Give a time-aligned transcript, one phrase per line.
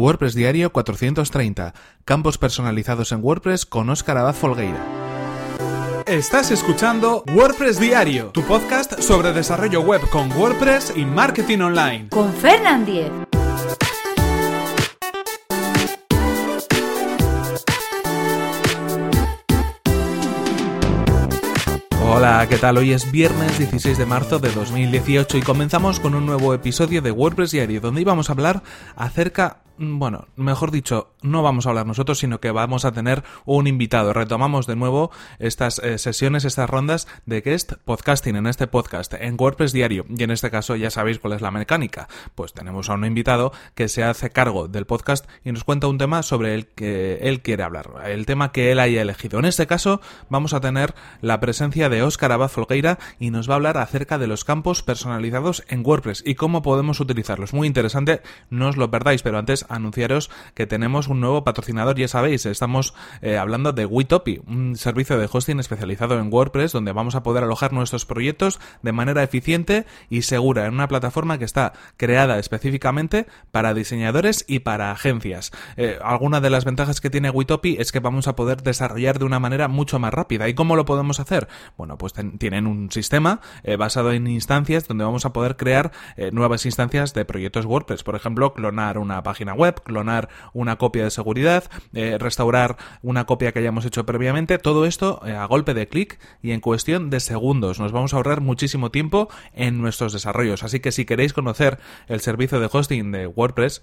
[0.00, 1.74] WordPress Diario 430.
[2.06, 4.82] Campos personalizados en WordPress con Óscar Abad Folgueira.
[6.06, 12.08] Estás escuchando WordPress Diario, tu podcast sobre desarrollo web con WordPress y marketing online.
[12.08, 13.12] Con Fernand Diez.
[22.02, 22.78] Hola, ¿qué tal?
[22.78, 27.12] Hoy es viernes 16 de marzo de 2018 y comenzamos con un nuevo episodio de
[27.12, 28.62] WordPress Diario donde íbamos a hablar
[28.96, 33.66] acerca bueno, mejor dicho, no vamos a hablar nosotros, sino que vamos a tener un
[33.66, 34.12] invitado.
[34.12, 39.36] Retomamos de nuevo estas eh, sesiones, estas rondas de guest podcasting en este podcast, en
[39.38, 40.04] WordPress diario.
[40.14, 42.08] Y en este caso ya sabéis cuál es la mecánica.
[42.34, 45.96] Pues tenemos a un invitado que se hace cargo del podcast y nos cuenta un
[45.96, 49.38] tema sobre el que él quiere hablar, el tema que él haya elegido.
[49.38, 53.54] En este caso vamos a tener la presencia de Óscar Abad Folgueira y nos va
[53.54, 57.54] a hablar acerca de los campos personalizados en WordPress y cómo podemos utilizarlos.
[57.54, 58.20] Muy interesante,
[58.50, 62.94] no os lo perdáis, pero antes anunciaros que tenemos un nuevo patrocinador, ya sabéis, estamos
[63.22, 67.44] eh, hablando de Witopi, un servicio de hosting especializado en WordPress donde vamos a poder
[67.44, 73.26] alojar nuestros proyectos de manera eficiente y segura en una plataforma que está creada específicamente
[73.50, 75.52] para diseñadores y para agencias.
[75.76, 79.24] Eh, alguna de las ventajas que tiene Witopi es que vamos a poder desarrollar de
[79.24, 80.48] una manera mucho más rápida.
[80.48, 81.48] ¿Y cómo lo podemos hacer?
[81.76, 85.92] Bueno, pues tienen un sistema eh, basado en instancias donde vamos a poder crear
[86.32, 88.02] nuevas instancias de proyectos WordPress.
[88.02, 93.52] Por ejemplo, clonar una página web, clonar una copia de seguridad, eh, restaurar una copia
[93.52, 97.20] que hayamos hecho previamente, todo esto eh, a golpe de clic y en cuestión de
[97.20, 97.78] segundos.
[97.78, 100.62] Nos vamos a ahorrar muchísimo tiempo en nuestros desarrollos.
[100.62, 103.80] Así que si queréis conocer el servicio de hosting de WordPress,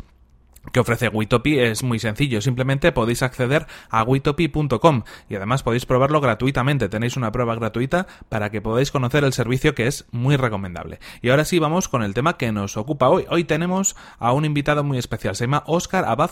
[0.71, 6.21] que ofrece Witopi es muy sencillo, simplemente podéis acceder a witopi.com y además podéis probarlo
[6.21, 10.99] gratuitamente, tenéis una prueba gratuita para que podáis conocer el servicio que es muy recomendable.
[11.21, 13.25] Y ahora sí vamos con el tema que nos ocupa hoy.
[13.29, 16.31] Hoy tenemos a un invitado muy especial, se llama Óscar Abad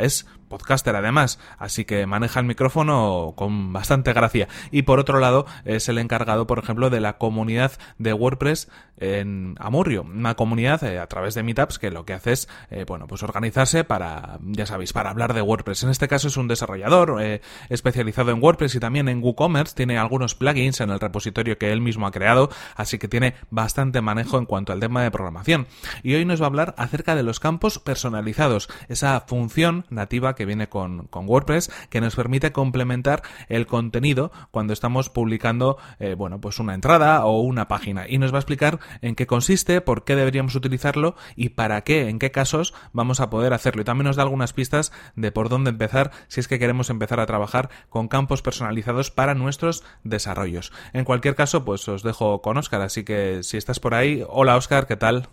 [0.00, 4.48] es podcaster además, así que maneja el micrófono con bastante gracia.
[4.70, 8.68] Y por otro lado, es el encargado, por ejemplo, de la comunidad de WordPress
[8.98, 12.84] en Amurrio, una comunidad eh, a través de Meetups que lo que hace es, eh,
[12.86, 15.82] bueno, pues organizarse para, ya sabéis, para hablar de WordPress.
[15.84, 19.98] En este caso es un desarrollador eh, especializado en WordPress y también en WooCommerce, tiene
[19.98, 24.38] algunos plugins en el repositorio que él mismo ha creado, así que tiene bastante manejo
[24.38, 25.66] en cuanto al tema de programación.
[26.02, 30.44] Y hoy nos va a hablar acerca de los campos personalizados, esa función nativa que
[30.44, 35.78] viene con, WordPress que nos permite complementar el contenido cuando estamos publicando,
[36.16, 38.06] bueno, pues una entrada o una página.
[38.08, 42.08] Y nos va a explicar en qué consiste, por qué deberíamos utilizarlo y para qué,
[42.08, 43.82] en qué casos vamos a poder hacerlo.
[43.82, 47.20] Y también nos da algunas pistas de por dónde empezar si es que queremos empezar
[47.20, 50.72] a trabajar con campos personalizados para nuestros desarrollos.
[50.92, 54.56] En cualquier caso, pues os dejo con Oscar, así que si estás por ahí, hola
[54.56, 55.28] Oscar, ¿qué tal?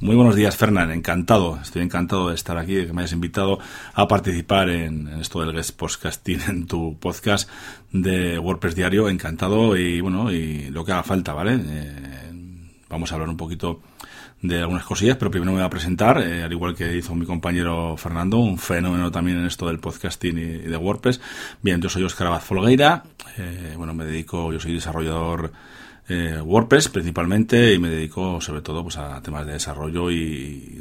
[0.00, 0.90] Muy buenos días, Fernán.
[0.90, 3.58] Encantado, estoy encantado de estar aquí, de que me hayas invitado
[3.94, 7.48] a participar en, esto del guest podcasting en tu podcast
[7.92, 9.08] de WordPress Diario.
[9.08, 11.60] Encantado y bueno, y lo que haga falta, ¿vale?
[11.64, 12.32] Eh,
[12.88, 13.80] vamos a hablar un poquito
[14.44, 17.24] de algunas cosillas, pero primero me voy a presentar, eh, al igual que hizo mi
[17.24, 21.18] compañero Fernando, un fenómeno también en esto del podcasting y, de WordPress.
[21.62, 23.04] Bien, yo soy Oscar Abad Folgueira,
[23.38, 25.50] eh, bueno, me dedico, yo soy desarrollador
[26.08, 30.80] eh, WordPress principalmente y me dedico sobre todo pues a temas de desarrollo y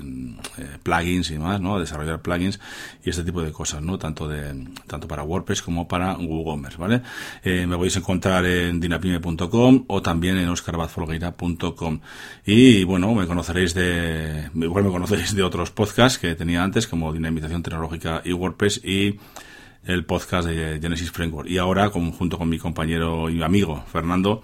[0.58, 1.76] eh, plugins y más, ¿no?
[1.76, 2.60] A desarrollar plugins
[3.04, 3.98] y este tipo de cosas, ¿no?
[3.98, 7.02] Tanto de tanto para WordPress como para WooCommerce, ¿vale?
[7.44, 12.00] Eh, me podéis encontrar en dinapime.com o también en oscarbazfolgueira.com
[12.46, 17.14] y bueno, me conoceréis de igual me conoceréis de otros podcasts que tenía antes como
[17.14, 19.20] Dinamización Tecnológica y WordPress y
[19.86, 21.50] el podcast de Genesis Framework.
[21.50, 24.44] Y ahora, junto con mi compañero y amigo Fernando,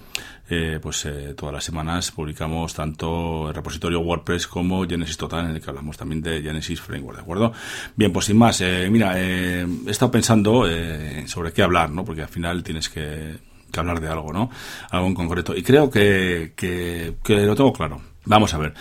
[0.50, 5.56] eh, pues eh, todas las semanas publicamos tanto el repositorio WordPress como Genesis Total, en
[5.56, 7.54] el que hablamos también de Genesis Framework, ¿de acuerdo?
[7.96, 10.66] Bien, pues sin más, eh, mira, he estado pensando
[11.28, 12.04] sobre qué hablar, ¿no?
[12.04, 13.38] Porque al final tienes que,
[13.78, 14.50] hablar de algo, ¿no?
[14.90, 15.56] Algo en concreto.
[15.56, 18.02] Y creo que, que lo tengo claro.
[18.30, 18.74] Vamos a ver.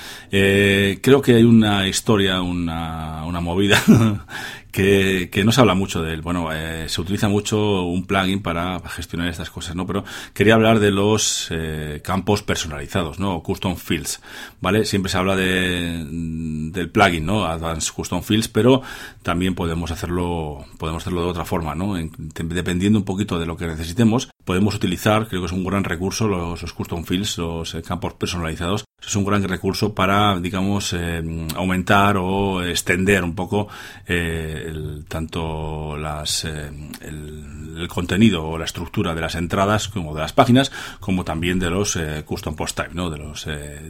[1.01, 3.83] creo que hay una historia, una, una movida
[4.71, 6.21] que, que no se habla mucho de él.
[6.23, 9.87] Bueno, eh, se utiliza mucho un plugin para gestionar estas cosas, ¿no?
[9.87, 10.05] Pero
[10.35, 13.43] quería hablar de los eh, campos personalizados, ¿no?
[13.43, 14.21] Custom Fields,
[14.61, 14.85] ¿vale?
[14.85, 17.47] Siempre se habla de, del plugin, ¿no?
[17.47, 18.83] Advanced Custom Fields, pero
[19.23, 21.95] también podemos hacerlo, podemos hacerlo de otra forma, ¿no?
[21.95, 26.29] dependiendo un poquito de lo que necesitemos, podemos utilizar, creo que es un gran recurso,
[26.29, 31.23] los, Custom Fields, los eh, campos personalizados, es un gran recurso para, digamos, eh,
[31.57, 33.69] aumentar o extender un poco
[34.07, 40.33] eh, tanto las, eh, el, contenido o la estructura de las entradas como de las
[40.33, 43.09] páginas, como también de los custom post type, ¿no?
[43.09, 43.47] de los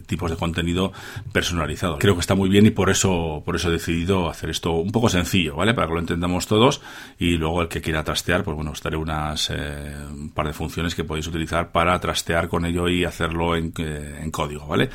[0.07, 0.93] tipos de contenido
[1.33, 1.99] personalizado.
[1.99, 4.93] Creo que está muy bien y por eso, por eso he decidido hacer esto un
[4.93, 5.73] poco sencillo, ¿vale?
[5.73, 6.83] Para que lo entendamos todos
[7.19, 10.95] y luego el que quiera trastear, pues bueno, os daré unas un par de funciones
[10.95, 14.91] que podéis utilizar para trastear con ello y hacerlo en, en código, ¿vale?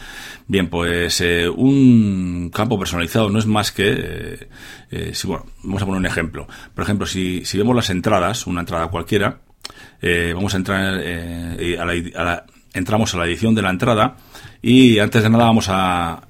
[0.48, 4.50] Bien, pues eh, un campo personalizado no es más que, eh,
[4.92, 6.48] eh, si, bueno, vamos a poner un ejemplo.
[6.74, 9.40] Por ejemplo, si, si vemos las entradas, una entrada cualquiera,
[10.36, 14.18] vamos a entrar a la, entramos a la edición de la entrada
[14.62, 16.28] y antes de nada vamos a,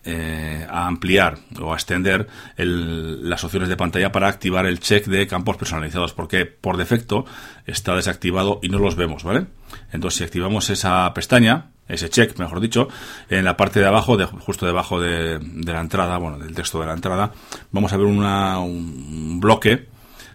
[0.69, 2.27] ampliar o a extender
[2.57, 7.25] las opciones de pantalla para activar el check de campos personalizados, porque por defecto
[7.65, 9.47] está desactivado y no los vemos, ¿vale?
[9.91, 12.87] Entonces, si activamos esa pestaña, ese check, mejor dicho,
[13.29, 16.85] en la parte de abajo, de, justo debajo de, la entrada, bueno, del texto de
[16.85, 17.31] la entrada,
[17.71, 19.87] vamos a ver un bloque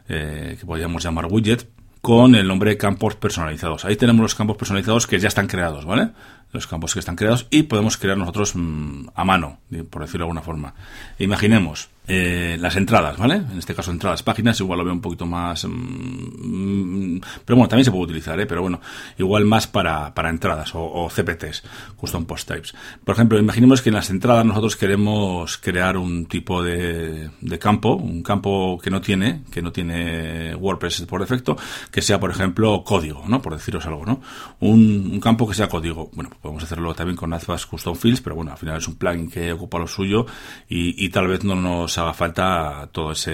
[0.09, 1.69] eh, que podríamos llamar widget
[2.01, 3.85] con el nombre campos personalizados.
[3.85, 6.11] Ahí tenemos los campos personalizados que ya están creados, ¿vale?
[6.53, 9.59] Los campos que están creados y podemos crear nosotros mm, a mano,
[9.91, 10.75] por decirlo de alguna forma.
[11.19, 13.35] Imaginemos eh, las entradas, ¿vale?
[13.35, 15.67] En este caso entradas, páginas, igual lo veo un poquito más...
[15.69, 18.47] Mm, pero bueno, también se puede utilizar, ¿eh?
[18.47, 18.81] Pero bueno,
[19.19, 21.65] igual más para, para entradas o, CPTs,
[21.97, 22.75] Custom Post Types.
[23.05, 27.97] Por ejemplo, imaginemos que en las entradas nosotros queremos crear un tipo de, de campo,
[27.97, 31.59] un campo que no tiene, que no tiene WordPress por defecto,
[31.91, 33.43] que sea, por ejemplo, código, ¿no?
[33.43, 34.23] Por deciros algo, ¿no?
[34.61, 36.11] Un, campo que sea código.
[36.15, 39.31] Bueno, podemos hacerlo también con Advanced Custom Fields, pero bueno, al final es un plugin
[39.31, 40.25] que ocupa lo suyo
[40.69, 43.33] y, y tal vez no nos haga falta todo ese,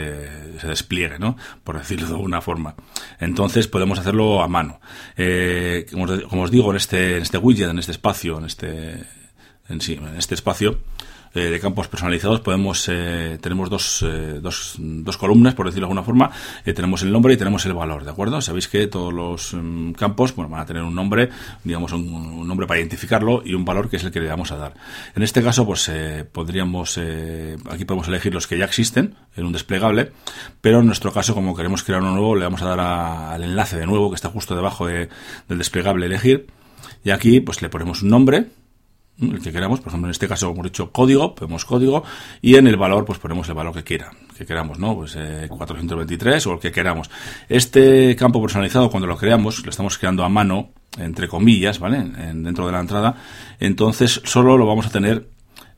[0.63, 1.37] despliegue, ¿no?
[1.63, 2.75] Por decirlo de alguna forma.
[3.21, 4.81] Entonces podemos hacerlo a mano.
[5.17, 9.05] Eh, como, os digo, en este, en este widget, en este espacio, en este,
[9.69, 10.79] en, sí, en este espacio,
[11.35, 15.91] eh, de campos personalizados podemos eh, tenemos dos, eh, dos, dos, columnas por decirlo de
[15.91, 16.31] alguna forma.
[16.65, 20.35] Tenemos el nombre y tenemos el valor de acuerdo sabéis que todos los mm, campos
[20.37, 21.31] bueno, van a tener un nombre
[21.65, 24.57] digamos un, nombre para identificarlo y un valor que es el que le vamos a
[24.57, 24.75] dar.
[25.17, 25.91] En este caso pues
[26.31, 26.99] podríamos
[27.69, 30.13] aquí podemos elegir los que ya existen en un desplegable
[30.61, 33.77] pero en nuestro caso como queremos crear uno nuevo le vamos a dar al enlace
[33.77, 35.09] de nuevo que está justo debajo de,
[35.49, 36.47] del desplegable elegir.
[37.03, 38.47] Y aquí pues le ponemos un nombre
[39.21, 42.03] el que queramos, por ejemplo en este caso hemos dicho código, ponemos código
[42.43, 44.97] y en el valor pues ponemos el valor que quiera, que queramos, ¿no?
[44.97, 45.17] Pues
[45.49, 47.11] 423 eh, o el que queramos.
[47.49, 52.03] Este campo personalizado cuando lo creamos, lo estamos creando a mano, entre comillas, ¿vale?
[52.35, 53.17] dentro de la entrada,
[53.61, 55.29] entonces solo lo vamos a tener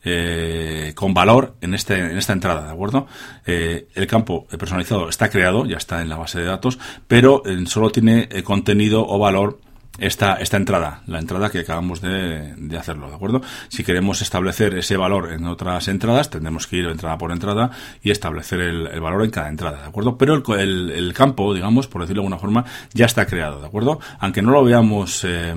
[0.02, 3.06] eh, con valor en, este, en esta entrada, ¿de acuerdo?
[3.44, 6.78] Eh, el campo personalizado está creado, ya está en la base de datos,
[7.08, 9.58] pero solo tiene contenido o valor
[9.98, 13.42] esta, esta entrada, la entrada que acabamos de, de, hacerlo, ¿de acuerdo?
[13.68, 17.70] Si queremos establecer ese valor en otras entradas, tendremos que ir entrada por entrada
[18.02, 20.18] y establecer el, el valor en cada entrada, ¿de acuerdo?
[20.18, 24.00] Pero el, el, campo, digamos, por decirlo de alguna forma, ya está creado, ¿de acuerdo?
[24.18, 25.24] Aunque no lo veamos...
[25.24, 25.54] Eh,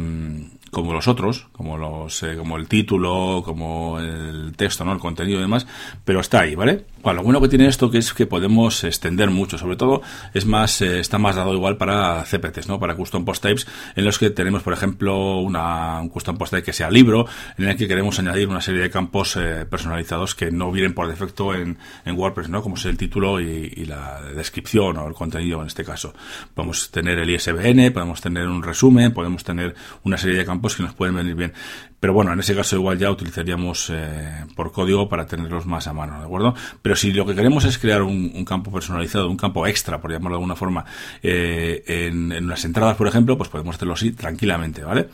[0.72, 4.94] como los otros, como los, eh, como el título, como el texto, ¿no?
[4.94, 5.68] El contenido y demás,
[6.06, 6.86] pero está ahí, ¿vale?
[7.04, 10.02] Lo bueno que tiene esto que es que podemos extender mucho, sobre todo
[10.34, 12.80] es más, eh, está más dado igual para CPTs, ¿no?
[12.80, 16.64] Para custom post types, en los que tenemos, por ejemplo, una, un custom post type
[16.64, 17.26] que sea libro,
[17.58, 21.08] en el que queremos añadir una serie de campos eh, personalizados que no vienen por
[21.08, 22.62] defecto en, en WordPress, ¿no?
[22.62, 26.14] Como es el título y, y, la descripción o el contenido en este caso.
[26.54, 29.74] Podemos tener el ISBN, podemos tener un resumen, podemos tener
[30.04, 31.54] una serie de campos pues que nos pueden venir bien.
[32.00, 35.94] Pero bueno, en ese caso igual ya utilizaríamos eh, por código para tenerlos más a
[35.94, 36.56] mano, ¿de acuerdo?
[36.82, 40.36] Pero si lo que queremos es crear un, campo personalizado, un campo extra, por llamarlo
[40.36, 40.86] de alguna forma,
[41.22, 45.08] eh, en, las entradas, por ejemplo, pues podemos hacerlo así tranquilamente, ¿vale?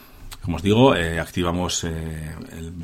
[0.46, 2.32] como os digo, eh, activamos eh,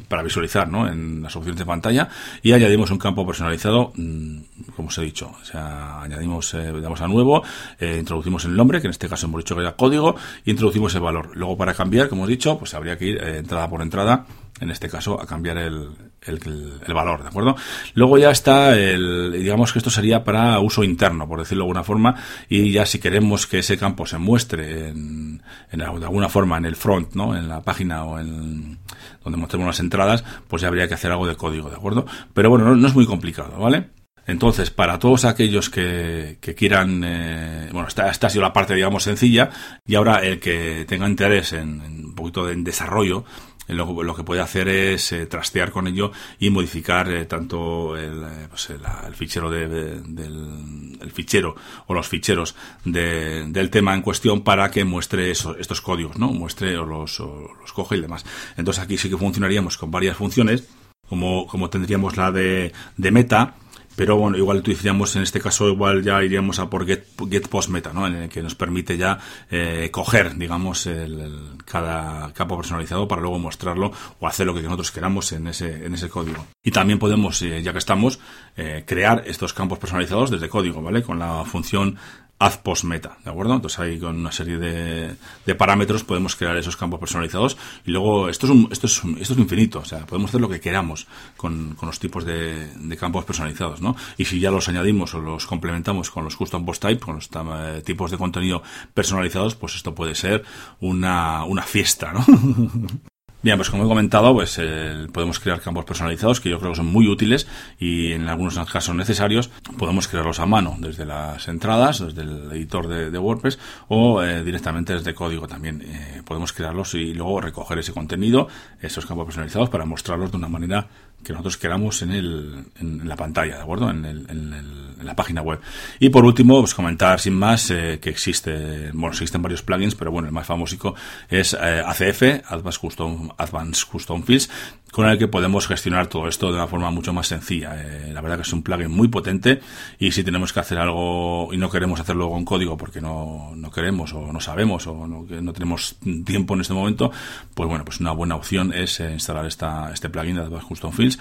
[0.07, 0.87] para visualizar ¿no?
[0.87, 2.09] en las opciones de pantalla
[2.41, 4.37] y añadimos un campo personalizado, mm,
[4.81, 5.31] como os he dicho.
[5.41, 7.43] O sea, añadimos, eh, damos a nuevo,
[7.79, 11.01] introducimos el nombre, que en este caso hemos dicho que era código, y introducimos el
[11.01, 11.31] valor.
[11.35, 14.25] Luego, para cambiar, como os he dicho, pues habría que ir entrada por entrada
[14.61, 15.89] en este caso, a cambiar el,
[16.21, 17.55] el, valor, ¿de acuerdo?
[17.95, 21.83] Luego ya está el, digamos que esto sería para uso interno, por decirlo de alguna
[21.83, 22.15] forma,
[22.47, 26.65] y ya si queremos que ese campo se muestre en, en, de alguna forma en
[26.65, 27.35] el front, ¿no?
[27.35, 28.77] En la página o en
[29.23, 32.05] donde mostremos las entradas, pues ya habría que hacer algo de código, ¿de acuerdo?
[32.33, 33.89] Pero bueno, no, es muy complicado, ¿vale?
[34.27, 39.03] Entonces, para todos aquellos que, quieran, eh, bueno, esta, esta, ha sido la parte, digamos,
[39.03, 39.49] sencilla,
[39.85, 43.25] y ahora el que tenga interés en, en un poquito de desarrollo,
[43.73, 48.47] lo, que puede hacer es eh, trastear con ello y modificar eh, tanto el, eh,
[48.49, 51.55] pues, el, fichero de, del el fichero
[51.87, 56.27] o los ficheros del tema en cuestión para que muestre estos códigos, ¿no?
[56.27, 58.25] Muestre o los, o los coge y demás.
[58.57, 60.67] Entonces aquí sí que funcionaríamos con varias funciones
[61.07, 63.55] como, como tendríamos la de, de meta,
[64.01, 67.69] pero bueno, igual utilizaríamos en este caso, igual ya iríamos a por Get, get Post
[67.69, 68.07] Meta, ¿no?
[68.07, 69.19] En el que nos permite ya
[69.51, 74.89] eh, coger, digamos, el, cada campo personalizado para luego mostrarlo o hacer lo que nosotros
[74.89, 76.47] queramos en ese, en ese código.
[76.63, 78.19] Y también podemos, eh, ya que estamos,
[78.57, 81.03] eh, crear estos campos personalizados desde código, ¿vale?
[81.03, 81.95] Con la función
[82.41, 83.53] add post meta, ¿de acuerdo?
[83.53, 87.55] Entonces ahí con una serie de, de, parámetros podemos crear esos campos personalizados
[87.85, 90.49] y luego esto es, un, esto es, esto es infinito, o sea, podemos hacer lo
[90.49, 91.07] que queramos
[91.37, 93.95] con, con los tipos de, de, campos personalizados, ¿no?
[94.17, 97.29] Y si ya los añadimos o los complementamos con los custom post type, con los
[97.31, 98.63] eh, tipos de contenido
[98.95, 100.43] personalizados, pues esto puede ser
[100.79, 102.25] una, una fiesta, ¿no?
[103.43, 106.77] Bien, pues como he comentado, pues eh, podemos crear campos personalizados que yo creo que
[106.77, 107.47] son muy útiles
[107.79, 112.87] y en algunos casos necesarios podemos crearlos a mano desde las entradas, desde el editor
[112.87, 113.57] de, WordPress
[113.87, 115.81] o eh, directamente desde código también.
[115.81, 118.47] Eh, podemos crearlos y luego recoger ese contenido,
[118.79, 120.87] esos campos personalizados para mostrarlos de una manera
[121.23, 123.89] que nosotros queramos en, el, en, la pantalla, ¿de acuerdo?
[123.89, 125.59] En, el, en, la página web.
[125.99, 130.11] Y por último, pues comentar sin más eh, que existe, bueno, existen varios plugins, pero
[130.11, 130.95] bueno, el más famoso
[131.27, 134.49] es eh, ACF, Advanced Custom, Advanced Custom Fields,
[134.91, 137.75] con el que podemos gestionar todo esto de una forma mucho más sencilla.
[137.75, 139.61] Eh, la verdad que es un plugin muy potente
[139.97, 143.71] y si tenemos que hacer algo y no queremos hacerlo con código porque no, no
[143.71, 145.95] queremos o no sabemos o no, no tenemos
[146.25, 147.11] tiempo en este momento,
[147.53, 151.19] pues bueno, pues una buena opción es instalar esta, este plugin de Advanced Custom Fields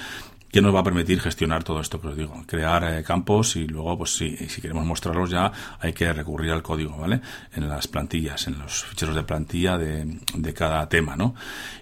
[0.50, 3.66] que nos va a permitir gestionar todo esto que os digo, crear eh, campos y
[3.66, 7.20] luego, pues si, si queremos mostrarlos ya hay que recurrir al código, ¿vale?
[7.54, 11.34] En las plantillas, en los ficheros de plantilla de, de cada tema, ¿no?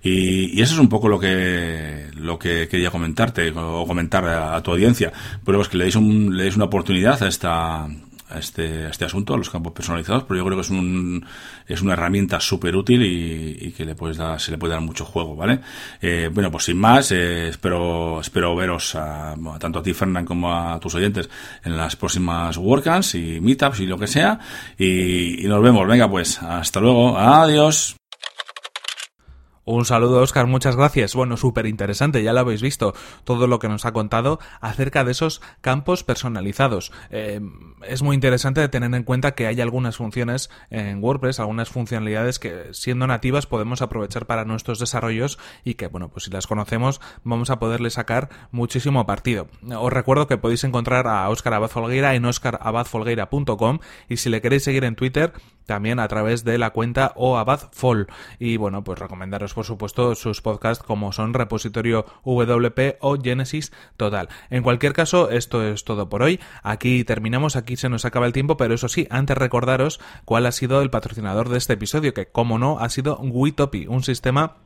[0.02, 4.62] Y, y, eso es un poco lo que lo que quería comentarte o comentar a,
[4.62, 5.12] tu audiencia,
[5.44, 7.88] pero es que le deis, un, le deis una oportunidad a esta
[8.30, 11.24] a este, este asunto, a los campos personalizados, pero yo creo que es, un,
[11.66, 15.04] es una herramienta súper útil y, que le puedes dar, se le puede dar mucho
[15.04, 15.60] juego, ¿vale?
[16.00, 20.52] Eh, bueno, pues sin más, eh, espero, espero veros a, tanto a ti, Fernán, como
[20.52, 21.28] a tus oyentes
[21.64, 24.38] en las próximas WordCamps y Meetups y lo que sea.
[24.78, 25.86] y nos vemos.
[25.86, 27.18] Venga, pues, hasta luego.
[27.18, 27.98] Adiós.
[29.70, 31.14] Un saludo, Oscar, muchas gracias.
[31.14, 32.94] Bueno, súper interesante, ya lo habéis visto,
[33.24, 36.90] todo lo que nos ha contado acerca de esos campos personalizados.
[37.10, 37.38] Eh,
[37.86, 42.72] es muy interesante tener en cuenta que hay algunas funciones en WordPress, algunas funcionalidades que
[42.72, 47.50] siendo nativas podemos aprovechar para nuestros desarrollos y que, bueno, pues si las conocemos vamos
[47.50, 49.48] a poderle sacar muchísimo partido.
[49.76, 54.64] Os recuerdo que podéis encontrar a Oscar Abad Folgueira en oscarabadfolgueira.com y si le queréis
[54.64, 55.32] seguir en Twitter,
[55.66, 58.08] también a través de la cuenta oabadfol.
[58.38, 64.30] Y bueno, pues recomendaros por supuesto sus podcasts como son Repositorio WP o Genesis Total.
[64.48, 66.40] En cualquier caso, esto es todo por hoy.
[66.62, 70.82] Aquí terminamos, se nos acaba el tiempo, pero eso sí, antes recordaros cuál ha sido
[70.82, 74.56] el patrocinador de este episodio, que como no ha sido Witopi, un sistema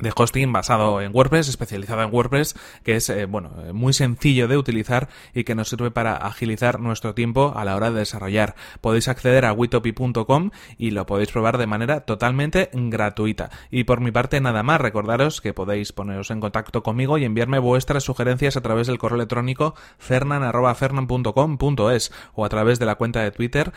[0.00, 4.48] de hosting basado en WordPress, especializado en WordPress, que es eh, bueno eh, muy sencillo
[4.48, 8.54] de utilizar y que nos sirve para agilizar nuestro tiempo a la hora de desarrollar.
[8.80, 13.50] Podéis acceder a witopi.com y lo podéis probar de manera totalmente gratuita.
[13.70, 17.58] Y por mi parte nada más, recordaros que podéis poneros en contacto conmigo y enviarme
[17.58, 23.30] vuestras sugerencias a través del correo electrónico fernan@fernan.com.es o a través de la cuenta de
[23.30, 23.72] Twitter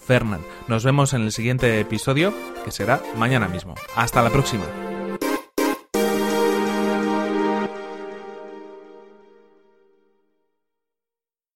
[0.00, 0.40] fernan.
[0.66, 3.74] Nos vemos en el siguiente episodio que será mañana mismo.
[3.96, 4.64] Hasta la próxima.